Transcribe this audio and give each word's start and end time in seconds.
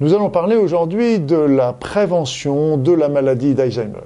Nous 0.00 0.14
allons 0.14 0.30
parler 0.30 0.56
aujourd'hui 0.56 1.20
de 1.20 1.36
la 1.36 1.72
prévention 1.72 2.76
de 2.76 2.92
la 2.92 3.08
maladie 3.08 3.54
d'Alzheimer. 3.54 4.00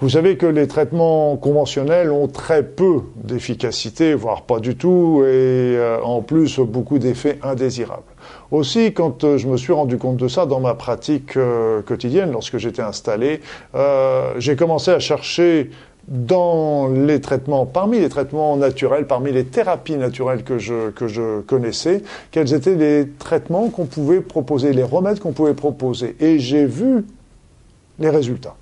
Vous 0.00 0.08
savez 0.08 0.38
que 0.38 0.46
les 0.46 0.66
traitements 0.66 1.36
conventionnels 1.36 2.10
ont 2.10 2.26
très 2.26 2.62
peu 2.62 3.00
d'efficacité, 3.16 4.14
voire 4.14 4.42
pas 4.42 4.58
du 4.58 4.74
tout, 4.74 5.22
et 5.24 5.76
euh, 5.76 6.00
en 6.02 6.22
plus 6.22 6.58
beaucoup 6.58 6.98
d'effets 6.98 7.38
indésirables. 7.42 8.02
Aussi, 8.50 8.94
quand 8.94 9.24
euh, 9.24 9.36
je 9.36 9.46
me 9.46 9.58
suis 9.58 9.74
rendu 9.74 9.98
compte 9.98 10.16
de 10.16 10.26
ça 10.26 10.46
dans 10.46 10.58
ma 10.58 10.72
pratique 10.72 11.36
euh, 11.36 11.82
quotidienne, 11.82 12.32
lorsque 12.32 12.56
j'étais 12.56 12.80
installé, 12.80 13.42
j'ai 14.38 14.56
commencé 14.56 14.90
à 14.90 15.00
chercher 15.00 15.70
dans 16.10 16.88
les 16.88 17.20
traitements, 17.20 17.66
parmi 17.66 18.00
les 18.00 18.08
traitements 18.08 18.56
naturels, 18.56 19.06
parmi 19.06 19.30
les 19.30 19.44
thérapies 19.44 19.96
naturelles 19.96 20.42
que 20.42 20.58
je, 20.58 20.90
que 20.90 21.06
je 21.06 21.40
connaissais, 21.40 22.02
quels 22.32 22.52
étaient 22.52 22.74
les 22.74 23.08
traitements 23.08 23.68
qu'on 23.68 23.86
pouvait 23.86 24.20
proposer, 24.20 24.72
les 24.72 24.82
remèdes 24.82 25.20
qu'on 25.20 25.32
pouvait 25.32 25.54
proposer. 25.54 26.16
Et 26.18 26.40
j'ai 26.40 26.66
vu 26.66 27.04
les 28.00 28.10
résultats. 28.10 28.56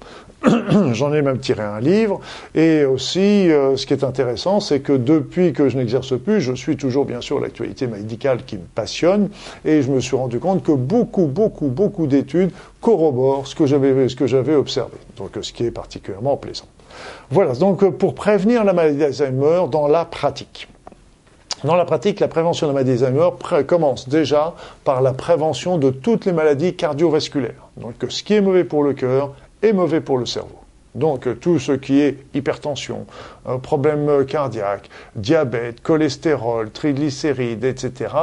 J'en 0.93 1.13
ai 1.13 1.23
même 1.23 1.39
tiré 1.39 1.63
un 1.63 1.81
livre. 1.81 2.21
Et 2.55 2.85
aussi, 2.85 3.51
euh, 3.51 3.77
ce 3.77 3.87
qui 3.87 3.95
est 3.95 4.05
intéressant, 4.05 4.61
c'est 4.61 4.81
que 4.81 4.93
depuis 4.93 5.53
que 5.53 5.69
je 5.69 5.77
n'exerce 5.77 6.19
plus, 6.19 6.41
je 6.41 6.53
suis 6.53 6.77
toujours 6.77 7.05
bien 7.05 7.21
sûr 7.21 7.41
l'actualité 7.41 7.87
médicale 7.87 8.45
qui 8.45 8.57
me 8.57 8.67
passionne. 8.75 9.31
Et 9.65 9.83
je 9.83 9.91
me 9.91 10.01
suis 10.01 10.17
rendu 10.17 10.39
compte 10.39 10.63
que 10.63 10.73
beaucoup, 10.73 11.27
beaucoup, 11.27 11.69
beaucoup 11.69 12.07
d'études 12.07 12.51
corroborent 12.81 13.47
ce 13.47 13.55
que 13.55 13.67
j'avais, 13.67 14.55
observé. 14.55 14.97
Donc, 15.17 15.31
ce 15.41 15.53
qui 15.53 15.65
est 15.65 15.71
particulièrement 15.71 16.37
plaisant. 16.37 16.67
Voilà. 17.31 17.55
Donc, 17.55 17.89
pour 17.97 18.15
prévenir 18.15 18.65
la 18.65 18.73
maladie 18.73 18.99
d'Alzheimer 18.99 19.65
dans 19.71 19.89
la 19.89 20.05
pratique. 20.05 20.69
Dans 21.65 21.75
la 21.75 21.85
pratique, 21.85 22.21
la 22.21 22.29
prévention 22.29 22.67
de 22.67 22.73
la 22.73 22.83
maladie 22.83 22.99
d'Alzheimer 22.99 23.31
commence 23.67 24.09
déjà 24.09 24.55
par 24.85 25.03
la 25.03 25.13
prévention 25.13 25.79
de 25.79 25.91
toutes 25.91 26.25
les 26.25 26.33
maladies 26.33 26.75
cardiovasculaires. 26.75 27.69
Donc, 27.77 27.95
ce 28.09 28.23
qui 28.23 28.35
est 28.35 28.41
mauvais 28.41 28.65
pour 28.65 28.83
le 28.83 28.95
cœur 28.95 29.33
est 29.63 29.73
mauvais 29.73 30.01
pour 30.01 30.19
le 30.19 30.27
cerveau. 30.27 30.59
Donc 30.95 31.29
tout 31.41 31.59
ce 31.59 31.73
qui 31.73 32.01
est 32.01 32.19
hypertension, 32.35 33.07
euh, 33.47 33.59
problème 33.59 34.25
cardiaque, 34.27 34.89
diabète, 35.15 35.81
cholestérol, 35.83 36.71
triglycérides, 36.71 37.65
etc., 37.65 38.15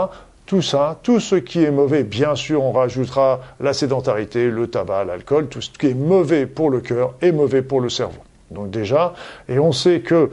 tout 0.46 0.62
ça, 0.62 1.00
tout 1.02 1.20
ce 1.20 1.36
qui 1.36 1.64
est 1.64 1.72
mauvais, 1.72 2.04
bien 2.04 2.36
sûr, 2.36 2.64
on 2.64 2.72
rajoutera 2.72 3.40
la 3.60 3.74
sédentarité, 3.74 4.52
le 4.52 4.68
tabac, 4.68 5.06
l'alcool, 5.06 5.48
tout 5.48 5.62
ce 5.62 5.72
qui 5.72 5.88
est 5.88 5.96
mauvais 5.96 6.46
pour 6.46 6.70
le 6.70 6.82
cœur 6.82 7.16
est 7.22 7.32
mauvais 7.32 7.64
pour 7.64 7.82
le 7.82 7.90
cerveau. 7.90 8.22
Donc 8.52 8.70
déjà, 8.70 9.14
et 9.50 9.58
on 9.58 9.72
sait 9.72 10.02
que 10.02 10.30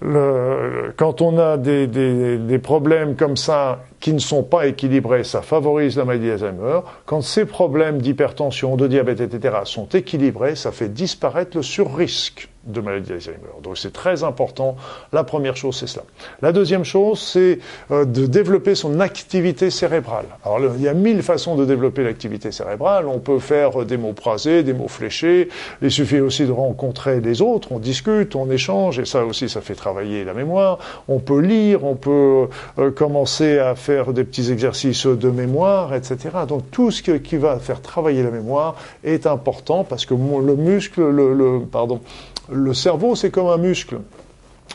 le, 0.00 0.94
quand 0.96 1.20
on 1.20 1.38
a 1.38 1.56
des, 1.56 1.88
des, 1.88 2.38
des, 2.38 2.58
problèmes 2.58 3.16
comme 3.16 3.36
ça 3.36 3.80
qui 4.06 4.12
ne 4.12 4.20
sont 4.20 4.44
pas 4.44 4.68
équilibrés, 4.68 5.24
ça 5.24 5.42
favorise 5.42 5.96
la 5.96 6.04
maladie 6.04 6.28
d'Alzheimer. 6.28 6.78
Quand 7.06 7.22
ces 7.22 7.44
problèmes 7.44 8.00
d'hypertension, 8.00 8.76
de 8.76 8.86
diabète, 8.86 9.20
etc. 9.20 9.56
sont 9.64 9.88
équilibrés, 9.88 10.54
ça 10.54 10.70
fait 10.70 10.88
disparaître 10.88 11.56
le 11.56 11.64
surrisque 11.64 12.48
de 12.66 12.80
maladie 12.80 13.08
d'Alzheimer. 13.08 13.38
Donc 13.62 13.78
c'est 13.78 13.92
très 13.92 14.24
important. 14.24 14.76
La 15.12 15.24
première 15.24 15.56
chose, 15.56 15.76
c'est 15.76 15.86
cela. 15.86 16.04
La 16.42 16.52
deuxième 16.52 16.84
chose, 16.84 17.20
c'est 17.20 17.58
euh, 17.90 18.04
de 18.04 18.26
développer 18.26 18.74
son 18.74 19.00
activité 19.00 19.70
cérébrale. 19.70 20.26
Alors 20.44 20.60
il 20.76 20.82
y 20.82 20.88
a 20.88 20.94
mille 20.94 21.22
façons 21.22 21.56
de 21.56 21.64
développer 21.64 22.02
l'activité 22.02 22.50
cérébrale. 22.52 23.06
On 23.06 23.20
peut 23.20 23.38
faire 23.38 23.80
euh, 23.80 23.84
des 23.84 23.96
mots 23.96 24.14
phrasés, 24.16 24.62
des 24.62 24.72
mots 24.72 24.88
fléchés. 24.88 25.48
Il 25.80 25.90
suffit 25.90 26.20
aussi 26.20 26.44
de 26.44 26.52
rencontrer 26.52 27.20
les 27.20 27.40
autres. 27.40 27.72
On 27.72 27.78
discute, 27.78 28.34
on 28.34 28.50
échange, 28.50 28.98
et 28.98 29.04
ça 29.04 29.24
aussi, 29.24 29.48
ça 29.48 29.60
fait 29.60 29.74
travailler 29.74 30.24
la 30.24 30.34
mémoire. 30.34 30.78
On 31.08 31.20
peut 31.20 31.40
lire, 31.40 31.84
on 31.84 31.94
peut 31.94 32.48
euh, 32.78 32.90
commencer 32.90 33.58
à 33.58 33.74
faire 33.74 33.95
des 34.12 34.24
petits 34.24 34.50
exercices 34.50 35.06
de 35.06 35.30
mémoire, 35.30 35.94
etc. 35.94 36.16
Donc 36.48 36.70
tout 36.70 36.90
ce 36.90 37.02
qui 37.02 37.36
va 37.36 37.58
faire 37.58 37.80
travailler 37.80 38.22
la 38.22 38.30
mémoire 38.30 38.76
est 39.04 39.26
important 39.26 39.84
parce 39.84 40.06
que 40.06 40.14
le 40.14 40.56
muscle, 40.56 41.02
le, 41.02 41.60
pardon, 41.70 42.00
le 42.50 42.74
cerveau, 42.74 43.14
c'est 43.14 43.30
comme 43.30 43.48
un 43.48 43.56
muscle. 43.56 43.98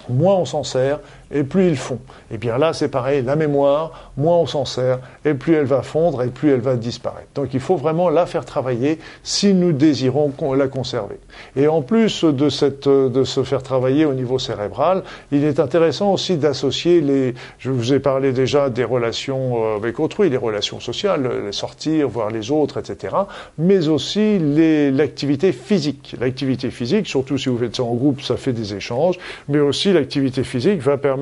Moins 0.09 0.35
on 0.35 0.45
s'en 0.45 0.63
sert, 0.63 0.99
et 1.33 1.43
plus 1.43 1.67
ils 1.67 1.77
font. 1.77 1.99
Et 2.31 2.37
bien 2.37 2.57
là, 2.57 2.73
c'est 2.73 2.89
pareil, 2.89 3.23
la 3.23 3.35
mémoire, 3.35 4.11
moins 4.17 4.37
on 4.37 4.45
s'en 4.45 4.65
sert, 4.65 4.99
et 5.25 5.33
plus 5.33 5.55
elle 5.55 5.65
va 5.65 5.81
fondre, 5.81 6.23
et 6.23 6.27
plus 6.27 6.51
elle 6.51 6.61
va 6.61 6.75
disparaître. 6.75 7.29
Donc 7.35 7.53
il 7.53 7.59
faut 7.59 7.75
vraiment 7.75 8.09
la 8.09 8.25
faire 8.25 8.45
travailler 8.45 8.99
si 9.23 9.53
nous 9.53 9.71
désirons 9.71 10.33
la 10.55 10.67
conserver. 10.67 11.19
Et 11.55 11.67
en 11.67 11.81
plus 11.81 12.23
de, 12.23 12.49
cette, 12.49 12.87
de 12.87 13.23
se 13.23 13.43
faire 13.43 13.63
travailler 13.63 14.05
au 14.05 14.13
niveau 14.13 14.39
cérébral, 14.39 15.03
il 15.31 15.43
est 15.43 15.59
intéressant 15.59 16.11
aussi 16.13 16.37
d'associer 16.37 17.01
les... 17.01 17.33
Je 17.59 17.69
vous 17.69 17.93
ai 17.93 17.99
parlé 17.99 18.31
déjà 18.33 18.69
des 18.69 18.83
relations 18.83 19.63
euh, 19.63 19.77
avec 19.77 19.99
autrui, 19.99 20.29
les 20.29 20.37
relations 20.37 20.79
sociales, 20.79 21.29
les 21.45 21.51
sortir, 21.51 22.07
voir 22.09 22.31
les 22.31 22.51
autres, 22.51 22.77
etc. 22.77 23.15
Mais 23.57 23.87
aussi 23.87 24.39
l'activité 24.39 25.51
physique. 25.51 26.15
L'activité 26.19 26.71
physique, 26.71 27.07
surtout 27.07 27.37
si 27.37 27.49
vous 27.49 27.57
faites 27.57 27.75
ça 27.75 27.83
en 27.83 27.93
groupe, 27.93 28.21
ça 28.21 28.37
fait 28.37 28.53
des 28.53 28.73
échanges, 28.73 29.17
mais 29.47 29.59
aussi 29.59 29.93
l'activité 29.93 30.43
physique 30.43 30.81
va 30.81 30.97
permettre 30.97 31.20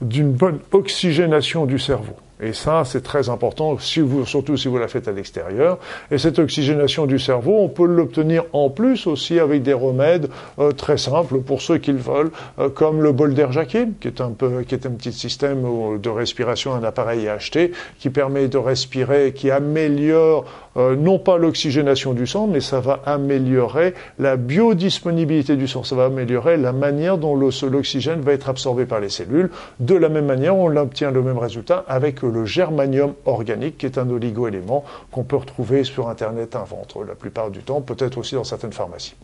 d'une 0.00 0.32
bonne 0.32 0.60
oxygénation 0.72 1.66
du 1.66 1.78
cerveau. 1.78 2.16
Et 2.42 2.52
ça, 2.52 2.82
c'est 2.84 3.02
très 3.02 3.28
important, 3.28 3.78
si 3.78 4.00
vous, 4.00 4.24
surtout 4.24 4.56
si 4.56 4.68
vous 4.68 4.78
la 4.78 4.88
faites 4.88 5.08
à 5.08 5.12
l'extérieur. 5.12 5.78
Et 6.10 6.18
cette 6.18 6.38
oxygénation 6.38 7.06
du 7.06 7.18
cerveau, 7.18 7.58
on 7.60 7.68
peut 7.68 7.86
l'obtenir 7.86 8.44
en 8.52 8.70
plus 8.70 9.06
aussi 9.06 9.38
avec 9.38 9.62
des 9.62 9.74
remèdes 9.74 10.28
euh, 10.58 10.72
très 10.72 10.96
simples 10.96 11.40
pour 11.40 11.60
ceux 11.60 11.78
qui 11.78 11.92
le 11.92 11.98
veulent, 11.98 12.30
euh, 12.58 12.68
comme 12.68 13.02
le 13.02 13.12
bol 13.12 13.34
d'air 13.34 13.50
qui 13.66 13.76
est 13.76 14.20
un 14.20 14.30
peu, 14.30 14.62
qui 14.62 14.74
est 14.74 14.86
un 14.86 14.90
petit 14.90 15.12
système 15.12 15.64
de 16.00 16.08
respiration, 16.08 16.74
un 16.74 16.84
appareil 16.84 17.28
à 17.28 17.34
acheter, 17.34 17.72
qui 17.98 18.10
permet 18.10 18.48
de 18.48 18.58
respirer, 18.58 19.32
qui 19.32 19.50
améliore 19.50 20.44
euh, 20.76 20.94
non 20.94 21.18
pas 21.18 21.36
l'oxygénation 21.36 22.12
du 22.12 22.26
sang, 22.26 22.46
mais 22.46 22.60
ça 22.60 22.80
va 22.80 23.00
améliorer 23.04 23.94
la 24.18 24.36
biodisponibilité 24.36 25.56
du 25.56 25.66
sang. 25.66 25.82
Ça 25.82 25.96
va 25.96 26.04
améliorer 26.04 26.56
la 26.56 26.72
manière 26.72 27.18
dont 27.18 27.34
l'oxygène 27.34 28.20
va 28.20 28.32
être 28.32 28.48
absorbé 28.48 28.86
par 28.86 29.00
les 29.00 29.08
cellules. 29.08 29.50
De 29.80 29.94
la 29.94 30.08
même 30.08 30.26
manière, 30.26 30.56
on 30.56 30.74
obtient 30.76 31.10
le 31.10 31.22
même 31.22 31.38
résultat 31.38 31.84
avec 31.88 32.22
le 32.30 32.44
germanium 32.44 33.14
organique, 33.26 33.78
qui 33.78 33.86
est 33.86 33.98
un 33.98 34.08
oligo-élément 34.10 34.84
qu'on 35.10 35.24
peut 35.24 35.36
retrouver 35.36 35.84
sur 35.84 36.08
Internet 36.08 36.56
un 36.56 36.64
ventre 36.64 37.04
la 37.04 37.14
plupart 37.14 37.50
du 37.50 37.60
temps, 37.60 37.80
peut-être 37.80 38.18
aussi 38.18 38.34
dans 38.34 38.44
certaines 38.44 38.72
pharmacies. 38.72 39.14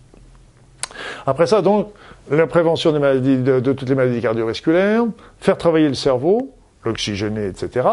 Après 1.27 1.47
ça, 1.47 1.62
donc, 1.62 1.89
la 2.31 2.47
prévention 2.47 2.93
de 2.93 3.61
toutes 3.61 3.89
les 3.89 3.95
maladies 3.95 4.21
cardiovasculaires, 4.21 5.05
faire 5.39 5.59
travailler 5.59 5.89
le 5.89 5.95
cerveau, 5.95 6.53
l'oxygéner, 6.85 7.47
etc. 7.47 7.87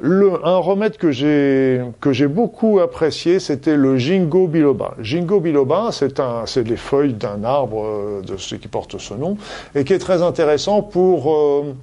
Le, 0.00 0.44
un 0.44 0.58
remède 0.58 0.96
que 0.96 1.10
j'ai 1.10 1.80
que 2.00 2.12
j'ai 2.12 2.26
beaucoup 2.26 2.80
apprécié, 2.80 3.40
c'était 3.40 3.76
le 3.76 3.96
Jingo 3.96 4.46
biloba. 4.48 4.94
Jingo 5.00 5.40
biloba, 5.40 5.90
c'est 5.92 6.20
un 6.20 6.46
c'est 6.46 6.66
les 6.66 6.76
feuilles 6.76 7.14
d'un 7.14 7.44
arbre 7.44 7.84
euh, 7.84 8.22
de 8.22 8.36
ce 8.36 8.54
qui 8.56 8.68
porte 8.68 8.98
ce 8.98 9.14
nom 9.14 9.36
et 9.74 9.84
qui 9.84 9.92
est 9.92 9.98
très 9.98 10.22
intéressant 10.22 10.82
pour 10.82 11.32
euh, 11.32 11.74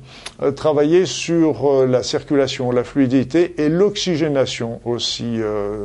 euh, 0.43 0.51
travailler 0.51 1.05
sur 1.05 1.85
la 1.87 2.03
circulation, 2.03 2.71
la 2.71 2.83
fluidité 2.83 3.55
et 3.57 3.69
l'oxygénation 3.69 4.81
aussi 4.85 5.39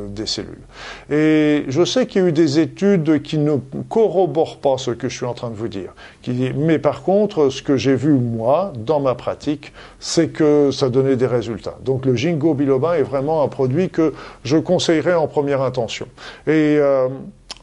des 0.09 0.25
cellules. 0.25 0.61
Et 1.09 1.65
je 1.67 1.83
sais 1.85 2.05
qu'il 2.05 2.21
y 2.21 2.25
a 2.25 2.27
eu 2.27 2.31
des 2.31 2.59
études 2.59 3.21
qui 3.21 3.37
ne 3.37 3.55
corroborent 3.89 4.57
pas 4.57 4.77
ce 4.77 4.91
que 4.91 5.09
je 5.09 5.15
suis 5.15 5.25
en 5.25 5.33
train 5.33 5.49
de 5.49 5.55
vous 5.55 5.67
dire. 5.67 5.93
Mais 6.27 6.79
par 6.79 7.03
contre, 7.03 7.49
ce 7.49 7.61
que 7.61 7.77
j'ai 7.77 7.95
vu 7.95 8.13
moi 8.13 8.73
dans 8.77 8.99
ma 8.99 9.15
pratique, 9.15 9.71
c'est 9.99 10.27
que 10.27 10.66
ça 10.71 10.89
donnait 10.89 11.15
des 11.15 11.27
résultats. 11.27 11.77
Donc 11.83 12.05
le 12.05 12.15
Jingo 12.15 12.53
biloba 12.53 12.97
est 12.97 13.03
vraiment 13.03 13.43
un 13.43 13.47
produit 13.47 13.89
que 13.89 14.13
je 14.43 14.57
conseillerais 14.57 15.13
en 15.13 15.27
première 15.27 15.61
intention. 15.61 16.07
Et 16.45 16.77
euh, 16.79 17.07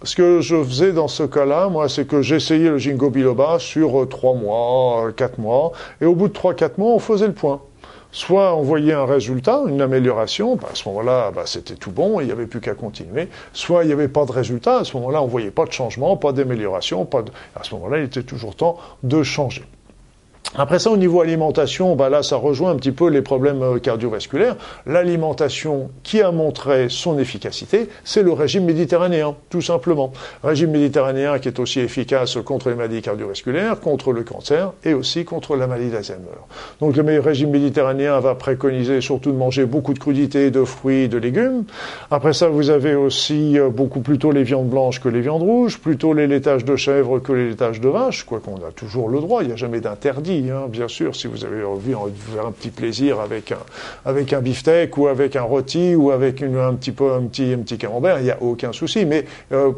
ce 0.03 0.17
que 0.17 0.41
je 0.41 0.63
faisais 0.63 0.93
dans 0.93 1.09
ce 1.09 1.23
cas-là, 1.23 1.69
moi, 1.69 1.89
c'est 1.89 2.07
que 2.07 2.21
j'essayais 2.21 2.69
le 2.69 2.79
Jingo 2.79 3.11
biloba 3.11 3.59
sur 3.59 4.03
euh, 4.03 4.07
trois 4.07 4.35
mois, 4.35 5.07
euh, 5.07 5.13
quatre 5.13 5.39
mois, 5.39 5.73
et 6.01 6.05
au 6.05 6.15
bout 6.15 6.29
de 6.29 6.33
trois, 6.33 6.55
quatre 6.55 6.79
mois, 6.79 6.91
on 6.91 6.99
faisait 6.99 7.27
le 7.27 7.33
point. 7.33 7.61
Soit 8.13 8.55
on 8.55 8.63
voyait 8.63 8.93
un 8.93 9.07
résultat, 9.07 9.63
une 9.67 9.81
amélioration, 9.81 10.57
bah, 10.57 10.69
à 10.71 10.75
ce 10.75 10.89
moment-là, 10.89 11.33
bah, 11.35 11.43
c'était 11.47 11.75
tout 11.75 11.91
bon, 11.91 12.21
il 12.21 12.27
n'y 12.27 12.33
avait 12.33 12.47
plus 12.47 12.61
qu'à 12.61 12.75
continuer. 12.75 13.29
Soit 13.53 13.85
il 13.85 13.87
n'y 13.89 13.93
avait 13.93 14.09
pas 14.09 14.25
de 14.25 14.33
résultat, 14.33 14.79
à 14.79 14.85
ce 14.85 14.97
moment-là, 14.99 15.23
on 15.23 15.27
voyait 15.27 15.51
pas 15.51 15.65
de 15.65 15.73
changement, 15.73 16.17
pas 16.17 16.33
d'amélioration, 16.33 17.07
pas 17.07 17.25
à 17.57 17.65
ce 17.65 17.75
moment-là, 17.75 17.99
il 17.99 18.05
était 18.05 18.23
toujours 18.23 18.55
temps 18.55 18.77
de 19.03 19.23
changer. 19.23 19.65
Après 20.57 20.79
ça, 20.79 20.91
au 20.93 20.97
niveau 20.97 21.21
alimentation, 21.21 21.97
bah 21.97 22.09
là, 22.09 22.23
ça 22.23 22.37
rejoint 22.37 22.71
un 22.71 22.77
petit 22.77 22.93
peu 22.93 23.09
les 23.09 23.23
problèmes 23.23 23.61
euh, 23.63 23.79
cardiovasculaires. 23.81 24.55
L'alimentation 24.87 25.91
qui 26.05 26.23
a 26.23 26.31
montré 26.31 26.87
son 26.89 27.19
efficacité, 27.19 27.89
c'est 28.05 28.23
le 28.23 28.33
régime 28.33 28.65
méditerranéen, 28.65 29.35
tout 29.51 29.63
simplement. 29.63 30.13
Régime 30.45 30.71
méditerranéen 30.71 31.41
qui 31.41 31.49
est 31.49 31.59
aussi 31.59 31.81
efficace 31.81 32.39
contre 32.45 32.69
les 32.69 32.77
maladies 32.77 33.03
cardiovasculaires, 33.03 33.81
contre 33.81 34.13
le 34.13 34.23
cancer 34.23 34.73
et 34.85 34.95
aussi 34.95 35.25
contre 35.25 35.57
la 35.57 35.67
maladie 35.67 35.91
d'Alzheimer. 35.91 36.39
Donc 36.81 36.97
le 36.97 37.21
régime 37.21 37.51
méditerranéen 37.51 38.21
va 38.21 38.37
préconiser 38.37 39.01
surtout 39.01 39.33
de 39.33 39.37
manger 39.37 39.67
beaucoup 39.67 39.93
de 39.93 39.99
crudités, 39.99 40.53
de 40.53 40.65
fruits, 40.65 41.09
de 41.09 41.19
légumes. 41.19 41.65
Après 42.13 42.33
ça, 42.33 42.49
vous 42.49 42.71
avez 42.71 42.95
aussi 42.95 43.59
euh, 43.59 43.71
beaucoup 43.71 44.03
plutôt 44.03 44.31
les 44.31 44.45
viandes 44.45 44.69
blanches 44.69 45.01
que 45.01 45.09
les 45.09 45.21
viandes 45.21 45.43
rouges, 45.43 45.81
plutôt 45.81 46.13
les 46.13 46.29
laitages 46.29 46.65
de 46.65 46.77
chèvre 46.77 47.19
que 47.19 47.33
les 47.33 47.49
laitages 47.49 47.81
de 47.81 47.89
vache, 47.89 48.23
quoi 48.23 48.39
qu'on 48.39 48.57
a 48.57 48.71
toujours 48.71 49.09
le 49.09 49.19
droit, 49.19 49.43
il 49.43 49.49
n'y 49.49 49.53
a 49.53 49.57
jamais 49.57 49.81
d'interdit 49.81 50.44
hein, 50.51 50.67
bien 50.69 50.89
sûr, 50.89 51.15
si 51.15 51.27
vous 51.27 51.45
avez 51.45 51.65
envie 51.65 51.93
de 51.93 52.33
faire 52.35 52.47
un 52.47 52.53
petit 52.53 52.71
plaisir 52.71 53.21
avec 53.21 53.53
un, 53.53 53.59
avec 54.05 54.33
un 54.33 54.41
beefsteak 54.41 54.97
ou 54.97 55.09
avec 55.09 55.37
un 55.37 55.43
rôti 55.43 55.95
ou 55.95 56.11
avec 56.11 56.41
une, 56.41 56.57
un 56.57 56.75
petit 56.75 56.93
peu 56.93 57.13
un 57.13 57.23
petit, 57.23 57.53
un 57.53 57.59
petit 57.59 57.79
camembert, 57.79 58.19
il 58.19 58.25
n'y 58.25 58.31
a 58.31 58.43
aucun 58.43 58.73
souci. 58.73 59.07
Mais 59.07 59.25
euh, 59.53 59.73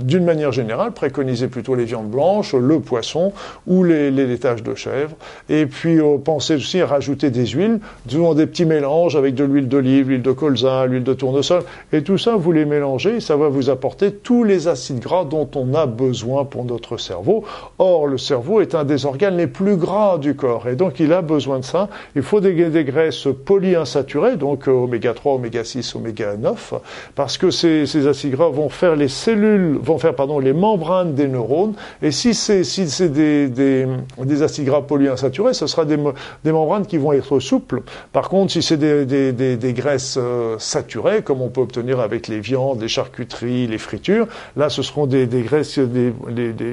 d'une 0.00 0.24
manière 0.24 0.52
générale, 0.52 0.92
préconisez 0.92 1.48
plutôt 1.48 1.74
les 1.74 1.84
viandes 1.84 2.08
blanches, 2.08 2.54
le 2.54 2.80
poisson 2.80 3.32
ou 3.66 3.84
les, 3.84 4.10
laitages 4.10 4.62
de 4.62 4.74
chèvre. 4.74 5.16
Et 5.48 5.66
puis 5.66 6.00
euh, 6.00 6.18
pensez 6.18 6.56
aussi 6.56 6.80
à 6.80 6.86
rajouter 6.86 7.30
des 7.30 7.46
huiles, 7.46 7.80
souvent 8.08 8.34
des 8.34 8.46
petits 8.46 8.64
mélanges 8.64 9.16
avec 9.16 9.34
de 9.34 9.44
l'huile 9.44 9.68
d'olive, 9.68 10.08
l'huile 10.10 10.22
de 10.22 10.32
colza, 10.32 10.86
l'huile 10.86 11.04
de 11.04 11.14
tournesol. 11.14 11.62
Et 11.92 12.02
tout 12.02 12.18
ça, 12.18 12.36
vous 12.36 12.52
les 12.52 12.64
mélangez, 12.64 13.20
ça 13.20 13.36
va 13.36 13.48
vous 13.48 13.70
apporter 13.70 14.12
tous 14.12 14.44
les 14.44 14.68
acides 14.68 15.00
gras 15.00 15.24
dont 15.24 15.48
on 15.54 15.74
a 15.74 15.86
besoin 15.86 16.44
pour 16.44 16.64
notre 16.64 16.96
cerveau. 16.98 17.44
Or, 17.78 18.06
le 18.06 18.18
cerveau 18.18 18.60
est 18.60 18.74
un 18.74 18.84
des 18.84 19.06
organes 19.06 19.36
les 19.36 19.46
plus 19.46 19.76
gras 19.76 20.18
du 20.18 20.34
corps. 20.34 20.68
Et 20.68 20.76
donc, 20.76 21.00
il 21.00 21.12
a 21.12 21.22
besoin 21.22 21.60
de 21.60 21.64
ça. 21.64 21.88
Il 22.14 22.22
faut 22.22 22.40
des, 22.40 22.54
graisses 22.84 23.28
polyinsaturées, 23.44 24.36
donc 24.36 24.68
euh, 24.68 24.72
oméga 24.72 25.14
3, 25.14 25.34
oméga 25.34 25.64
6, 25.64 25.96
oméga 25.96 26.36
9, 26.36 26.74
parce 27.14 27.38
que 27.38 27.50
ces 27.50 28.06
acides 28.06 28.32
gras 28.32 28.48
vont 28.48 28.68
faire 28.68 28.96
les 28.96 29.08
cellules 29.08 29.77
vont 29.80 29.98
faire 29.98 30.14
pardon, 30.14 30.38
les 30.38 30.52
membranes 30.52 31.14
des 31.14 31.28
neurones. 31.28 31.74
Et 32.02 32.10
si 32.10 32.34
c'est 32.34 32.64
si 32.64 32.88
c'est 32.88 33.08
des, 33.08 33.48
des, 33.48 33.86
des, 34.18 34.42
acides 34.42 34.66
gras 34.66 34.82
polyinsaturés, 34.82 35.54
ce 35.54 35.66
sera 35.66 35.84
des, 35.84 35.98
des, 36.44 36.52
membranes 36.52 36.86
qui 36.86 36.98
vont 36.98 37.12
être 37.12 37.40
souples. 37.40 37.82
Par 38.12 38.28
contre, 38.28 38.52
si 38.52 38.62
c'est 38.62 38.76
des, 38.76 39.06
des, 39.32 39.72
graisses 39.72 40.18
euh, 40.18 40.58
saturées, 40.58 41.22
comme 41.22 41.40
on 41.42 41.48
peut 41.48 41.60
obtenir 41.60 42.00
avec 42.00 42.28
les 42.28 42.40
viandes, 42.40 42.80
les 42.80 42.88
charcuteries, 42.88 43.66
les 43.66 43.78
fritures, 43.78 44.26
là, 44.56 44.68
ce 44.68 44.82
seront 44.82 45.06
des, 45.06 45.26
graisses, 45.26 45.78
des, 45.78 46.12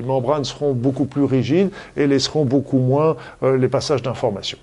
membranes 0.06 0.46
seront 0.46 0.74
beaucoup 0.74 1.06
plus 1.06 1.24
rigides 1.24 1.69
et 1.98 2.08
laisseront 2.08 2.46
beaucoup 2.46 2.80
moins 2.80 3.16
euh, 3.44 3.58
les 3.58 3.68
passages 3.68 4.01
d'informations. 4.01 4.60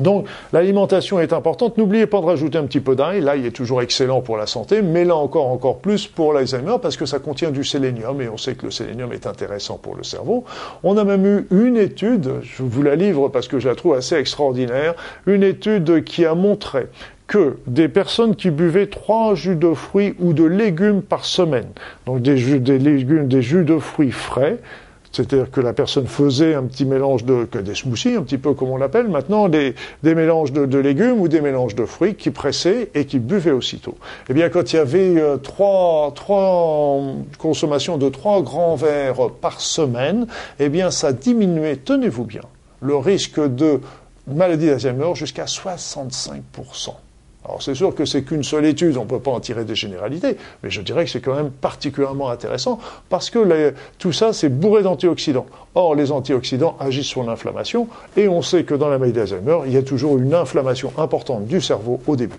Donc 0.00 0.26
l'alimentation 0.52 1.20
est 1.20 1.32
importante. 1.32 1.78
N'oubliez 1.78 2.06
pas 2.06 2.20
de 2.20 2.26
rajouter 2.26 2.58
un 2.58 2.64
petit 2.64 2.80
peu 2.80 2.96
d'ail. 2.96 3.20
L'ail 3.20 3.46
est 3.46 3.50
toujours 3.50 3.82
excellent 3.82 4.20
pour 4.20 4.36
la 4.36 4.46
santé, 4.46 4.82
mais 4.82 5.04
là 5.04 5.16
encore, 5.16 5.46
encore 5.46 5.78
plus 5.78 6.06
pour 6.06 6.32
l'Alzheimer 6.32 6.76
parce 6.80 6.96
que 6.96 7.06
ça 7.06 7.18
contient 7.18 7.50
du 7.50 7.64
sélénium 7.64 8.20
et 8.20 8.28
on 8.28 8.36
sait 8.36 8.54
que 8.54 8.66
le 8.66 8.70
sélénium 8.70 9.12
est 9.12 9.26
intéressant 9.26 9.78
pour 9.78 9.94
le 9.94 10.02
cerveau. 10.02 10.44
On 10.82 10.96
a 10.96 11.04
même 11.04 11.26
eu 11.26 11.46
une 11.50 11.76
étude, 11.76 12.34
je 12.42 12.62
vous 12.62 12.82
la 12.82 12.96
livre 12.96 13.28
parce 13.28 13.48
que 13.48 13.58
je 13.58 13.68
la 13.68 13.74
trouve 13.74 13.94
assez 13.94 14.16
extraordinaire, 14.16 14.94
une 15.26 15.42
étude 15.42 16.04
qui 16.04 16.24
a 16.24 16.34
montré 16.34 16.88
que 17.26 17.56
des 17.66 17.88
personnes 17.88 18.36
qui 18.36 18.50
buvaient 18.50 18.86
trois 18.86 19.34
jus 19.34 19.56
de 19.56 19.72
fruits 19.72 20.14
ou 20.18 20.32
de 20.32 20.44
légumes 20.44 21.02
par 21.02 21.24
semaine, 21.24 21.68
donc 22.06 22.20
des 22.20 22.36
jus, 22.36 22.60
des 22.60 22.78
légumes, 22.78 23.28
des 23.28 23.42
jus 23.42 23.64
de 23.64 23.78
fruits 23.78 24.10
frais, 24.10 24.58
c'est-à-dire 25.14 25.50
que 25.50 25.60
la 25.60 25.72
personne 25.72 26.06
faisait 26.06 26.54
un 26.54 26.64
petit 26.64 26.84
mélange 26.84 27.24
de 27.24 27.46
des 27.62 27.74
smoothies, 27.74 28.16
un 28.16 28.22
petit 28.22 28.38
peu 28.38 28.52
comme 28.54 28.70
on 28.70 28.76
l'appelle 28.76 29.08
maintenant, 29.08 29.48
des, 29.48 29.74
des 30.02 30.14
mélanges 30.14 30.52
de, 30.52 30.78
légumes 30.78 31.20
ou 31.20 31.28
des 31.28 31.40
mélanges 31.40 31.74
de 31.74 31.84
fruits 31.84 32.16
qui 32.16 32.30
pressaient 32.30 32.90
et 32.94 33.04
qui 33.06 33.20
buvaient 33.20 33.52
aussitôt. 33.52 33.96
Eh 34.28 34.34
bien, 34.34 34.48
quand 34.48 34.72
il 34.72 34.76
y 34.76 34.78
avait 34.78 35.20
euh, 35.20 35.36
trois, 35.36 36.12
trois 36.14 37.00
consommations 37.38 37.96
de 37.96 38.08
trois 38.08 38.42
grands 38.42 38.74
verres 38.74 39.30
par 39.40 39.60
semaine, 39.60 40.26
eh 40.58 40.68
bien, 40.68 40.90
ça 40.90 41.12
diminuait, 41.12 41.76
tenez-vous 41.76 42.24
bien, 42.24 42.42
le 42.80 42.96
risque 42.96 43.40
de 43.40 43.80
maladie 44.26 44.66
d'Alzheimer 44.66 45.14
jusqu'à 45.14 45.46
65 45.46 46.42
alors 47.44 47.62
c'est 47.62 47.74
sûr 47.74 47.94
que 47.94 48.04
c'est 48.04 48.22
qu'une 48.22 48.42
seule 48.42 48.64
étude, 48.64 48.96
on 48.96 49.04
ne 49.04 49.08
peut 49.08 49.20
pas 49.20 49.30
en 49.30 49.40
tirer 49.40 49.64
des 49.64 49.74
généralités, 49.74 50.36
mais 50.62 50.70
je 50.70 50.80
dirais 50.80 51.04
que 51.04 51.10
c'est 51.10 51.20
quand 51.20 51.34
même 51.34 51.50
particulièrement 51.50 52.30
intéressant 52.30 52.78
parce 53.10 53.28
que 53.30 53.74
tout 53.98 54.12
ça 54.12 54.32
c'est 54.32 54.48
bourré 54.48 54.82
d'antioxydants. 54.82 55.46
Or 55.74 55.94
les 55.94 56.10
antioxydants 56.10 56.76
agissent 56.80 57.06
sur 57.06 57.22
l'inflammation 57.22 57.88
et 58.16 58.28
on 58.28 58.40
sait 58.40 58.64
que 58.64 58.74
dans 58.74 58.88
la 58.88 58.98
maladie 58.98 59.18
d'Alzheimer, 59.18 59.58
il 59.66 59.72
y 59.72 59.76
a 59.76 59.82
toujours 59.82 60.18
une 60.18 60.34
inflammation 60.34 60.92
importante 60.96 61.46
du 61.46 61.60
cerveau 61.60 62.00
au 62.06 62.16
début. 62.16 62.38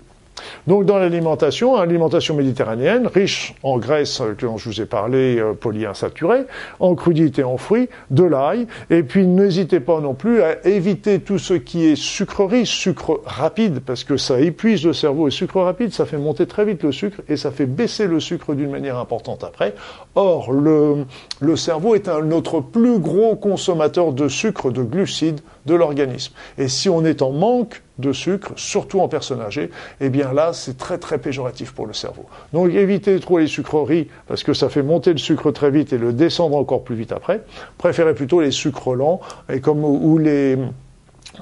Donc 0.66 0.84
dans 0.84 0.98
l'alimentation, 0.98 1.76
alimentation 1.76 2.34
méditerranéenne, 2.34 3.06
riche 3.06 3.54
en 3.62 3.78
graisses 3.78 4.22
dont 4.40 4.56
je 4.56 4.68
vous 4.68 4.80
ai 4.80 4.86
parlé, 4.86 5.38
euh, 5.38 5.52
polyinsaturées, 5.52 6.44
en 6.80 6.94
crudités, 6.94 7.44
en 7.44 7.56
fruits, 7.56 7.88
de 8.10 8.24
l'ail, 8.24 8.66
et 8.90 9.02
puis 9.02 9.26
n'hésitez 9.26 9.80
pas 9.80 10.00
non 10.00 10.14
plus 10.14 10.42
à 10.42 10.66
éviter 10.66 11.20
tout 11.20 11.38
ce 11.38 11.54
qui 11.54 11.86
est 11.86 11.96
sucrerie, 11.96 12.66
sucre 12.66 13.20
rapide, 13.24 13.80
parce 13.84 14.04
que 14.04 14.16
ça 14.16 14.40
épuise 14.40 14.84
le 14.84 14.92
cerveau, 14.92 15.28
et 15.28 15.30
sucre 15.30 15.60
rapide, 15.60 15.92
ça 15.92 16.06
fait 16.06 16.18
monter 16.18 16.46
très 16.46 16.64
vite 16.64 16.82
le 16.82 16.92
sucre, 16.92 17.20
et 17.28 17.36
ça 17.36 17.50
fait 17.50 17.66
baisser 17.66 18.06
le 18.06 18.20
sucre 18.20 18.54
d'une 18.54 18.70
manière 18.70 18.98
importante 18.98 19.44
après. 19.44 19.74
Or, 20.14 20.52
le, 20.52 21.04
le 21.40 21.56
cerveau 21.56 21.94
est 21.94 22.08
un, 22.08 22.22
notre 22.22 22.60
plus 22.60 22.98
gros 22.98 23.36
consommateur 23.36 24.12
de 24.12 24.28
sucre, 24.28 24.70
de 24.70 24.82
glucides, 24.82 25.40
de 25.66 25.74
l'organisme. 25.74 26.32
Et 26.58 26.68
si 26.68 26.88
on 26.88 27.04
est 27.04 27.22
en 27.22 27.32
manque 27.32 27.82
de 27.98 28.12
sucre, 28.12 28.52
surtout 28.56 29.00
en 29.00 29.08
personnes 29.08 29.40
âgées, 29.40 29.70
eh 30.00 30.08
bien 30.08 30.32
là, 30.32 30.52
c'est 30.52 30.76
très 30.76 30.98
très 30.98 31.18
péjoratif 31.18 31.72
pour 31.72 31.86
le 31.86 31.92
cerveau. 31.92 32.26
Donc 32.52 32.72
évitez 32.72 33.18
trop 33.20 33.38
les 33.38 33.46
sucreries 33.46 34.08
parce 34.26 34.42
que 34.42 34.52
ça 34.52 34.68
fait 34.68 34.82
monter 34.82 35.12
le 35.12 35.18
sucre 35.18 35.50
très 35.50 35.70
vite 35.70 35.92
et 35.92 35.98
le 35.98 36.12
descendre 36.12 36.56
encore 36.56 36.84
plus 36.84 36.96
vite 36.96 37.12
après. 37.12 37.42
Préférez 37.78 38.14
plutôt 38.14 38.40
les 38.40 38.50
sucres 38.50 38.94
lents 38.94 39.20
et 39.48 39.60
comme 39.60 39.84
ou 39.84 40.18
les 40.18 40.56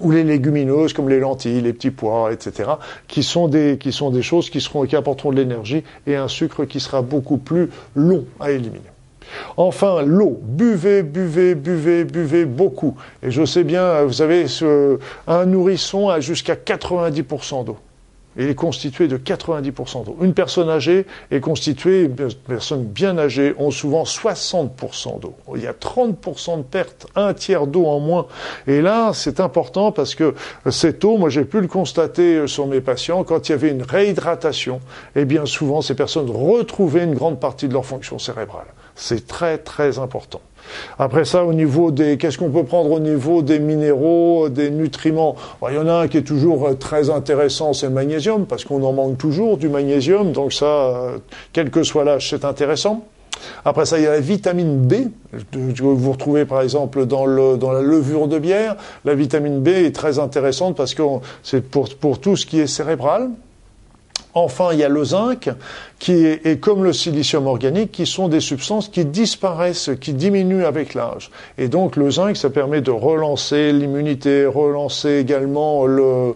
ou 0.01 0.11
les 0.11 0.25
légumineuses 0.25 0.93
comme 0.93 1.09
les 1.09 1.21
lentilles, 1.21 1.61
les 1.61 1.73
petits 1.73 1.91
pois, 1.91 2.33
etc., 2.33 2.71
qui 3.07 3.23
sont 3.23 3.49
des, 3.49 3.79
qui 3.79 3.93
sont 3.93 4.11
des 4.11 4.23
choses 4.23 4.51
qui, 4.51 4.61
seront, 4.61 4.87
qui 4.87 4.97
apporteront 4.97 5.31
de 5.31 5.37
l'énergie 5.37 5.85
et 6.07 6.17
un 6.17 6.29
sucre 6.29 6.65
qui 6.65 6.81
sera 6.81 7.03
beaucoup 7.03 7.39
plus 7.39 7.71
long 7.95 8.25
à 8.41 8.51
éliminer. 8.51 8.94
Enfin, 9.57 10.03
l'eau. 10.03 10.41
Buvez, 10.43 11.03
buvez, 11.03 11.55
buvez, 11.55 12.05
buvez 12.05 12.45
beaucoup. 12.45 12.97
Et 13.23 13.31
je 13.31 13.45
sais 13.45 13.65
bien, 13.65 14.03
vous 14.05 14.15
savez, 14.15 14.47
un 15.27 15.47
nourrisson 15.47 16.09
a 16.09 16.21
jusqu'à 16.21 16.55
90% 16.55 17.65
d'eau. 17.65 17.77
Il 18.37 18.49
est 18.49 18.55
constitué 18.55 19.07
de 19.07 19.17
90% 19.17 20.05
d'eau. 20.05 20.17
Une 20.21 20.35
personne 20.35 20.69
âgée 20.69 21.07
est 21.31 21.41
constituée, 21.41 22.03
une 22.03 22.15
personnes 22.15 22.85
bien 22.85 23.17
âgées 23.17 23.55
ont 23.59 23.71
souvent 23.71 24.03
60% 24.03 25.21
d'eau. 25.21 25.35
Il 25.55 25.63
y 25.63 25.69
a 25.69 25.73
30% 25.73 26.59
de 26.59 26.63
perte, 26.63 27.07
un 27.15 27.33
tiers 27.33 27.67
d'eau 27.67 27.87
en 27.87 28.01
moins. 28.01 28.27
Et 28.67 28.83
là, 28.83 29.13
c'est 29.15 29.39
important 29.39 29.93
parce 29.93 30.17
que 30.17 30.35
cette 30.69 31.05
eau, 31.05 31.17
moi 31.17 31.29
j'ai 31.29 31.45
pu 31.45 31.61
le 31.61 31.69
constater 31.69 32.49
sur 32.49 32.67
mes 32.67 32.81
patients, 32.81 33.23
quand 33.23 33.49
il 33.49 33.53
y 33.53 33.55
avait 33.55 33.71
une 33.71 33.83
réhydratation, 33.83 34.81
eh 35.15 35.25
bien 35.25 35.47
souvent 35.47 35.81
ces 35.81 35.95
personnes 35.95 36.31
retrouvaient 36.31 37.05
une 37.05 37.15
grande 37.15 37.39
partie 37.39 37.69
de 37.69 37.73
leur 37.73 37.87
fonction 37.87 38.19
cérébrale. 38.19 38.67
C'est 38.97 39.27
très 39.27 39.59
très 39.59 39.99
important. 39.99 40.41
Après 40.99 41.25
ça, 41.25 41.45
au 41.45 41.53
niveau 41.53 41.91
des, 41.91 42.17
qu'est-ce 42.17 42.39
qu'on 42.39 42.51
peut 42.51 42.65
prendre 42.65 42.91
au 42.91 43.01
niveau 43.01 43.43
des 43.43 43.59
minéraux, 43.59 44.49
des 44.49 44.71
nutriments? 44.71 45.37
Il 45.69 45.75
y 45.75 45.79
en 45.79 45.87
a 45.87 45.93
un 45.93 46.09
qui 46.09 46.19
est 46.19 46.23
toujours 46.23 46.69
euh, 46.69 46.75
très 46.75 47.11
intéressant, 47.11 47.73
c'est 47.73 47.87
le 47.87 47.93
magnésium, 47.93 48.47
parce 48.47 48.65
qu'on 48.65 48.83
en 48.83 48.93
manque 48.93 49.19
toujours 49.19 49.59
du 49.59 49.69
magnésium, 49.69 50.33
donc 50.33 50.53
ça, 50.53 50.67
euh, 50.67 51.19
quel 51.53 51.71
que 51.71 51.83
soit 51.83 52.05
l'âge, 52.05 52.31
c'est 52.31 52.45
intéressant. 52.45 53.05
Après 53.65 53.85
ça, 53.85 53.99
il 53.99 54.05
y 54.05 54.07
a 54.07 54.13
la 54.13 54.21
vitamine 54.21 54.79
B, 54.79 54.95
que 55.53 55.83
vous 55.83 56.13
retrouvez 56.13 56.45
par 56.45 56.63
exemple 56.63 57.05
dans, 57.05 57.27
le, 57.27 57.57
dans 57.57 57.73
la 57.73 57.83
levure 57.83 58.27
de 58.29 58.39
bière. 58.39 58.77
La 59.05 59.15
vitamine 59.15 59.61
B 59.61 59.69
est 59.69 59.95
très 59.95 60.19
intéressante 60.19 60.77
parce 60.77 60.95
que 60.95 61.03
c'est 61.43 61.61
pour, 61.61 61.89
pour 61.97 62.21
tout 62.21 62.37
ce 62.37 62.47
qui 62.47 62.61
est 62.61 62.67
cérébral, 62.67 63.31
Enfin, 64.35 64.71
il 64.73 64.81
y 64.81 64.85
a 64.85 64.89
le 64.89 65.05
zinc, 65.05 65.49
qui 66.01 66.27
est, 66.27 66.61
comme 66.61 66.83
le 66.83 66.93
silicium 66.93 67.47
organique, 67.47 67.93
qui 67.93 68.05
sont 68.05 68.29
des 68.29 68.41
substances 68.41 68.89
qui 68.89 69.05
disparaissent, 69.05 69.91
qui 70.01 70.13
diminuent 70.13 70.65
avec 70.65 70.95
l'âge. 70.95 71.31
Et 71.57 71.69
donc, 71.69 71.95
le 71.97 72.11
zinc, 72.11 72.37
ça 72.37 72.51
permet 72.51 72.81
de 72.81 72.91
relancer 72.91 73.73
l'immunité, 73.73 74.45
relancer 74.45 75.19
également 75.19 75.87
le, 75.87 76.35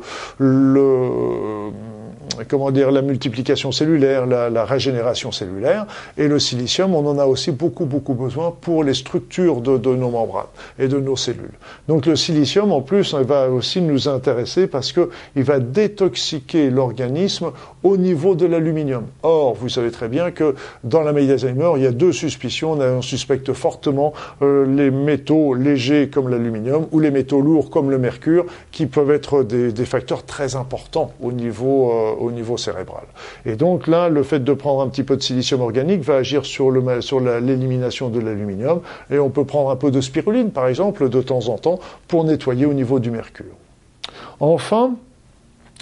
comment 2.49 2.71
dire, 2.71 2.91
la 2.91 3.03
multiplication 3.03 3.73
cellulaire, 3.73 4.27
la, 4.27 4.65
régénération 4.65 5.33
cellulaire. 5.33 5.87
Et 6.17 6.29
le 6.29 6.39
silicium, 6.39 6.95
on 6.95 7.07
en 7.07 7.19
a 7.19 7.27
aussi 7.27 7.51
beaucoup, 7.51 7.85
beaucoup 7.85 8.15
besoin 8.15 8.55
pour 8.61 8.85
les 8.85 8.95
structures 8.95 9.61
de, 9.61 9.79
de 9.79 9.95
nos 9.95 10.11
membranes 10.11 10.47
et 10.79 10.89
de 10.89 10.99
nos 10.99 11.17
cellules. 11.17 11.59
Donc 11.89 12.07
le 12.07 12.17
silicium, 12.17 12.73
en 12.73 12.81
plus, 12.81 13.15
va 13.15 13.51
aussi 13.51 13.81
nous 13.81 14.09
intéresser 14.09 14.67
parce 14.67 14.93
qu'il 14.93 15.45
va 15.45 15.59
détoxiquer 15.59 16.71
l'organisme 16.71 17.53
au 17.83 17.97
niveau 17.97 18.35
de 18.35 18.47
l'aluminium. 18.47 19.07
Or, 19.23 19.55
vous 19.55 19.69
savez 19.69 19.91
très 19.91 20.09
bien 20.09 20.31
que 20.31 20.55
dans 20.85 21.03
la 21.03 21.13
maladie 21.13 21.29
d'Alzheimer, 21.29 21.71
il 21.77 21.83
y 21.83 21.87
a 21.87 21.93
deux 21.93 22.13
suspicions. 22.13 22.73
On, 22.73 23.03
suspecte 23.03 23.53
fortement 23.53 24.13
euh, 24.43 24.67
les 24.67 24.91
métaux 24.91 25.55
légers 25.55 26.11
comme 26.13 26.29
l'aluminium 26.29 26.87
ou 26.93 27.01
les 27.01 27.11
métaux 27.11 27.41
lourds 27.41 27.71
comme 27.71 27.91
le 27.91 27.99
mercure, 27.99 28.45
qui 28.71 28.87
peuvent 28.87 29.11
être 29.11 29.43
des, 29.43 29.73
des 29.73 29.85
facteurs 29.85 30.25
très 30.25 30.57
importants 30.57 31.13
au 31.23 31.33
niveau, 31.33 31.91
euh, 31.91 32.15
au 32.19 32.31
niveau 32.31 32.57
cérébral. 32.57 33.05
Et 33.47 33.57
donc 33.57 33.87
là, 33.87 34.09
le 34.09 34.23
fait 34.23 34.41
de 34.41 34.53
prendre 34.53 34.83
un 34.83 34.89
petit 34.89 35.03
peu 35.03 35.17
de 35.17 35.23
silicium 35.23 35.61
organique 35.61 36.03
va 36.03 36.17
agir 36.17 36.45
sur 36.45 36.71
l'élimination 36.71 38.09
de 38.09 38.21
l'aluminium. 38.21 38.81
Et 39.11 39.19
on 39.19 39.31
peut 39.31 39.45
prendre 39.45 39.71
un 39.71 39.77
peu 39.77 39.91
de 39.91 40.01
spiruline, 40.01 40.51
par 40.51 40.69
exemple, 40.69 41.09
de 41.09 41.23
temps 41.23 41.49
en 41.49 41.59
temps, 41.59 41.79
pour 42.07 42.25
nettoyer 42.25 42.67
au 42.67 42.75
niveau 42.75 42.99
du 42.99 43.11
mercure. 43.11 43.55
Enfin, 44.41 44.93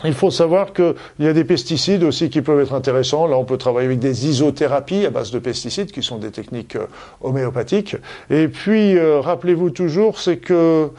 il 0.04 0.12
faut 0.12 0.30
savoir 0.30 0.72
qu'il 0.72 0.94
y 1.20 1.26
a 1.26 1.32
des 1.32 1.44
pesticides 1.44 2.02
aussi 2.02 2.28
qui 2.28 2.42
peuvent 2.42 2.60
être 2.60 2.74
intéressants. 2.74 3.26
Là, 3.26 3.38
on 3.38 3.44
peut 3.44 3.56
travailler 3.56 3.86
avec 3.86 3.98
des 3.98 4.26
isothérapies 4.26 5.06
à 5.06 5.10
base 5.10 5.30
de 5.30 5.38
pesticides, 5.38 5.90
qui 5.90 6.02
sont 6.02 6.18
des 6.18 6.30
techniques 6.30 6.76
euh, 6.76 6.86
homéopathiques. 7.22 7.96
Et 8.28 8.48
puis, 8.48 8.96
euh, 8.96 9.20
rappelez-vous 9.20 9.70
toujours, 9.70 10.20
c'est 10.20 10.36
que 10.36 10.90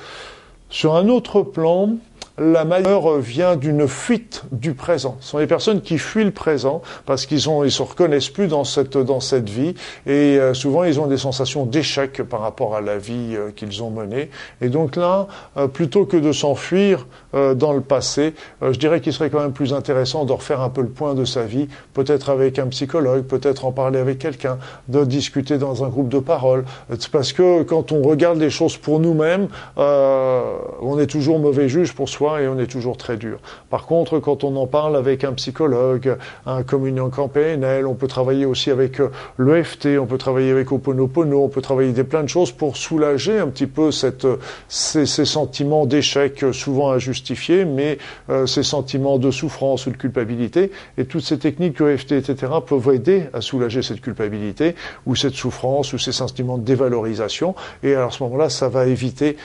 Sur 0.69 0.95
un 0.95 1.07
autre 1.07 1.43
plan, 1.43 1.91
la 2.39 2.65
malheur 2.65 3.17
vient 3.17 3.55
d'une 3.55 3.87
fuite 3.87 4.43
du 4.51 4.73
présent. 4.73 5.17
Ce 5.21 5.29
sont 5.29 5.37
les 5.39 5.47
personnes 5.47 5.81
qui 5.81 5.97
fuient 5.97 6.23
le 6.23 6.31
présent 6.31 6.81
parce 7.05 7.25
qu'ils 7.25 7.49
ont, 7.49 7.63
ils 7.63 7.71
se 7.71 7.81
reconnaissent 7.81 8.29
plus 8.29 8.47
dans 8.47 8.63
cette, 8.63 8.97
dans 8.97 9.19
cette 9.19 9.49
vie 9.49 9.73
et 10.05 10.37
euh, 10.37 10.53
souvent 10.53 10.83
ils 10.83 10.99
ont 10.99 11.07
des 11.07 11.17
sensations 11.17 11.65
d'échec 11.65 12.21
par 12.21 12.41
rapport 12.41 12.75
à 12.75 12.81
la 12.81 12.97
vie 12.97 13.35
euh, 13.35 13.49
qu'ils 13.51 13.81
ont 13.81 13.89
menée. 13.89 14.29
Et 14.61 14.69
donc 14.69 14.95
là, 14.95 15.27
euh, 15.57 15.67
plutôt 15.67 16.05
que 16.05 16.17
de 16.17 16.31
s'enfuir 16.31 17.07
dans 17.33 17.73
le 17.73 17.81
passé, 17.81 18.33
je 18.63 18.79
dirais 18.79 18.99
qu'il 18.99 19.13
serait 19.13 19.29
quand 19.29 19.41
même 19.41 19.51
plus 19.51 19.73
intéressant 19.73 20.25
de 20.25 20.31
refaire 20.31 20.61
un 20.61 20.69
peu 20.69 20.81
le 20.81 20.87
point 20.87 21.13
de 21.13 21.23
sa 21.23 21.43
vie, 21.43 21.67
peut-être 21.93 22.29
avec 22.29 22.57
un 22.57 22.65
psychologue, 22.67 23.23
peut-être 23.25 23.65
en 23.65 23.71
parler 23.71 23.99
avec 23.99 24.17
quelqu'un, 24.17 24.57
de 24.87 25.03
discuter 25.03 25.59
dans 25.59 25.83
un 25.83 25.89
groupe 25.89 26.09
de 26.09 26.17
parole. 26.17 26.65
Parce 27.11 27.33
que 27.33 27.61
quand 27.61 27.91
on 27.91 28.01
regarde 28.01 28.39
les 28.39 28.49
choses 28.49 28.77
pour 28.77 28.99
nous-mêmes, 28.99 29.49
on 29.75 30.97
est 30.99 31.05
toujours 31.05 31.37
mauvais 31.37 31.69
juge 31.69 31.93
pour 31.93 32.09
soi 32.09 32.26
et 32.35 32.47
on 32.47 32.59
est 32.59 32.67
toujours 32.67 32.97
très 32.97 33.17
dur. 33.17 33.39
Par 33.69 33.85
contre, 33.85 34.19
quand 34.19 34.43
on 34.43 34.55
en 34.55 34.67
parle 34.67 34.95
avec 34.95 35.23
un 35.23 35.33
psychologue, 35.33 36.17
un 36.45 36.63
communicant 36.63 37.27
PNL, 37.27 37.87
on 37.87 37.95
peut 37.95 38.07
travailler 38.07 38.45
aussi 38.45 38.71
avec 38.71 38.99
euh, 38.99 39.09
l'EFT, 39.37 39.97
on 39.99 40.05
peut 40.05 40.17
travailler 40.17 40.51
avec 40.51 40.71
Oponopono, 40.71 41.43
on 41.43 41.49
peut 41.49 41.61
travailler 41.61 41.91
des 41.91 42.03
plein 42.03 42.23
de 42.23 42.29
choses 42.29 42.51
pour 42.51 42.77
soulager 42.77 43.39
un 43.39 43.47
petit 43.47 43.67
peu 43.67 43.91
cette, 43.91 44.25
euh, 44.25 44.37
ces, 44.67 45.05
ces 45.05 45.25
sentiments 45.25 45.85
d'échec 45.85 46.43
euh, 46.43 46.53
souvent 46.53 46.91
injustifiés, 46.91 47.65
mais 47.65 47.97
ces 48.45 48.63
sentiments 48.63 49.17
de 49.17 49.31
souffrance 49.31 49.85
ou 49.87 49.91
de 49.91 49.97
culpabilité. 49.97 50.71
Et 50.97 51.05
toutes 51.05 51.23
ces 51.23 51.37
techniques 51.37 51.79
EFT, 51.81 52.13
etc., 52.13 52.51
peuvent 52.65 52.93
aider 52.93 53.23
à 53.33 53.41
soulager 53.41 53.81
cette 53.81 54.01
culpabilité 54.01 54.75
ou 55.05 55.15
cette 55.15 55.33
souffrance 55.33 55.93
ou 55.93 55.97
ces 55.97 56.11
sentiments 56.11 56.57
de 56.57 56.63
dévalorisation. 56.63 57.55
Et 57.83 57.95
à 57.95 58.09
ce 58.09 58.23
moment-là, 58.23 58.49
ça 58.49 58.69
va 58.69 58.85
éviter 58.85 59.37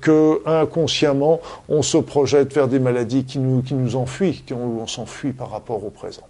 que 0.00 0.40
inconsciemment 0.46 1.40
on 1.68 1.82
se 1.82 1.98
projette 1.98 2.23
projette 2.24 2.54
vers 2.54 2.68
des 2.68 2.78
maladies 2.78 3.26
qui 3.26 3.38
nous, 3.38 3.60
qui 3.60 3.74
enfuient, 3.94 4.42
qui 4.46 4.54
on, 4.54 4.86
s'enfuit 4.86 5.34
par 5.34 5.50
rapport 5.50 5.84
au 5.84 5.90
présent. 5.90 6.22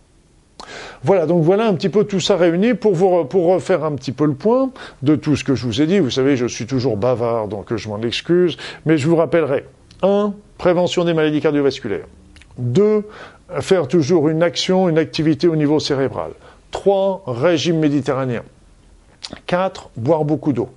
Voilà, 1.05 1.25
donc 1.25 1.45
voilà 1.45 1.69
un 1.69 1.75
petit 1.75 1.89
peu 1.89 2.03
tout 2.03 2.19
ça 2.19 2.37
réuni 2.37 2.75
pour 2.75 3.29
pour 3.29 3.47
refaire 3.47 3.85
un 3.85 3.93
petit 3.93 4.11
peu 4.11 4.27
le 4.27 4.35
point 4.35 4.71
de 5.03 5.15
tout 5.15 5.37
ce 5.37 5.45
que 5.45 5.55
je 5.55 5.65
vous 5.65 5.81
ai 5.81 5.87
dit. 5.87 6.01
Vous 6.01 6.11
savez, 6.11 6.37
je 6.37 6.47
suis 6.47 6.67
toujours 6.67 6.97
bavard, 6.97 7.47
donc 7.47 7.77
je 7.77 7.89
m'en 7.89 8.01
excuse, 8.01 8.57
mais 8.87 8.99
je 8.99 9.07
vous 9.07 9.15
rappellerai 9.15 9.67
1. 10.03 10.35
Prévention 10.59 11.05
des 11.05 11.15
maladies 11.15 11.41
cardiovasculaires. 11.41 12.09
2. 12.59 13.05
Faire 13.61 13.87
toujours 13.87 14.29
une 14.29 14.43
action, 14.43 14.89
une 14.89 14.99
activité 14.99 15.47
au 15.47 15.55
niveau 15.55 15.79
cérébral. 15.79 16.33
3. 16.73 17.23
Régime 17.29 17.79
méditerranéen. 17.79 18.43
4. 19.47 19.91
Boire 19.97 20.25
beaucoup 20.25 20.53
d'eau. 20.53 20.69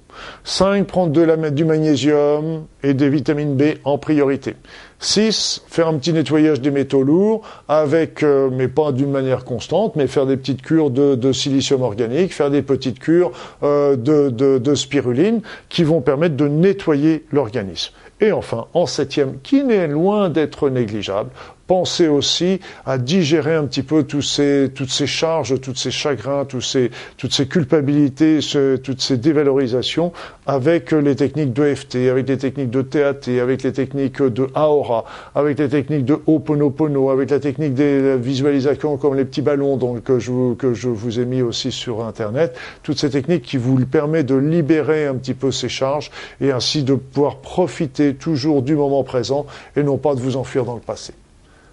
5. 0.44 0.88
Prendre 0.88 1.12
de 1.12 1.22
la, 1.22 1.38
du 1.52 1.66
magnésium 1.66 2.66
et 2.84 2.94
des 2.94 3.10
vitamines 3.10 3.56
B 3.56 3.76
en 3.84 3.98
priorité. 3.98 4.56
6. 5.00 5.64
Faire 5.68 5.88
un 5.88 5.94
petit 5.96 6.14
nettoyage 6.14 6.60
des 6.60 6.72
métaux 6.72 7.04
lourds 7.04 7.42
avec, 7.68 8.24
euh, 8.24 8.50
mais 8.52 8.68
pas 8.68 8.92
d'une 8.92 9.12
manière 9.12 9.46
constante, 9.46 9.96
mais 9.96 10.08
faire 10.08 10.26
des 10.26 10.38
petites 10.38 10.62
cures 10.62 10.90
de, 10.90 11.32
silicium 11.32 11.84
organique, 11.84 12.34
faire 12.34 12.50
des 12.50 12.64
petites 12.64 13.00
cures 13.00 13.32
euh, 13.64 13.96
de, 13.96 14.30
de 14.30 14.76
spiruline 14.76 15.42
qui 15.70 15.84
vont 15.84 16.02
permettre 16.02 16.36
de 16.36 16.48
nettoyer 16.48 17.26
l'organisme. 17.32 17.94
Et 18.20 18.32
enfin, 18.32 18.66
en 18.74 18.88
septième, 18.88 19.40
qui 19.44 19.64
n'est 19.64 19.88
loin 19.88 20.30
d'être 20.30 20.70
négligeable, 20.70 21.30
pensez 21.68 22.08
aussi 22.08 22.60
à 22.86 22.98
digérer 22.98 23.56
un 23.56 23.66
petit 23.66 23.84
peu 23.84 24.04
tous 24.04 24.22
ces, 24.22 24.72
toutes 24.74 24.90
ces 24.90 25.06
charges, 25.06 25.60
tous 25.60 25.76
ces 25.76 25.92
chagrins, 25.92 26.46
tous 26.46 26.62
ces, 26.62 26.90
toutes 27.18 27.34
ces 27.34 27.48
culpabilités, 27.48 28.40
toutes 28.84 29.02
ces 29.02 29.18
dévalorisations 29.18 30.14
avec 30.46 30.92
les 30.92 31.16
techniques 31.16 31.54
d'EFT, 31.54 31.96
avec 32.10 32.28
les 32.30 32.38
techniques 32.38 32.70
de 32.70 32.82
TAT, 32.82 33.30
avec 33.42 33.64
les 33.64 33.74
techniques 33.74 34.22
de 34.22 34.48
Aora, 34.56 35.06
avec 35.36 35.60
les 35.60 35.68
techniques 35.68 36.06
de 36.06 36.18
Ho'oponopono, 36.26 37.10
avec 37.10 37.30
la 37.30 37.40
technique 37.40 37.74
des 37.74 38.16
visualisations 38.18 38.98
comme 38.98 39.16
les 39.16 39.26
petits 39.26 39.42
ballons 39.42 39.78
donc, 39.78 40.04
que, 40.04 40.20
je, 40.20 40.54
que 40.54 40.74
je 40.74 40.88
vous 40.88 41.20
ai 41.20 41.26
mis 41.26 41.42
aussi 41.42 41.72
sur 41.72 42.06
Internet. 42.06 42.58
Toutes 42.84 42.98
ces 42.98 43.10
techniques 43.10 43.44
qui 43.44 43.58
vous 43.58 43.86
permettent 43.86 44.28
de 44.28 44.36
libérer 44.36 45.06
un 45.06 45.16
petit 45.16 45.34
peu 45.34 45.52
ces 45.52 45.70
charges 45.70 46.12
et 46.40 46.52
ainsi 46.52 46.84
de 46.84 46.94
pouvoir 46.96 47.38
profiter 47.38 48.16
toujours 48.16 48.62
du 48.62 48.76
moment 48.76 49.04
présent 49.04 49.46
et 49.76 49.84
non 49.84 49.98
pas 49.98 50.16
de 50.16 50.22
vous 50.22 50.38
enfuir 50.38 50.64
dans 50.64 50.76
le 50.76 50.82
passé. 50.82 51.14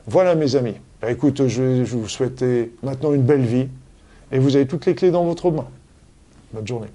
Voilà 0.07 0.35
mes 0.35 0.57
amis. 0.57 0.75
Bah, 1.01 1.11
écoute, 1.11 1.47
je 1.47 1.63
vais 1.63 1.83
vous 1.85 2.09
souhaiter 2.09 2.73
maintenant 2.83 3.13
une 3.13 3.23
belle 3.23 3.45
vie 3.45 3.69
et 4.33 4.39
vous 4.39 4.57
avez 4.57 4.67
toutes 4.67 4.87
les 4.87 4.95
clés 4.95 5.11
dans 5.11 5.25
votre 5.25 5.51
main. 5.51 5.67
Bonne 6.53 6.67
journée. 6.67 6.89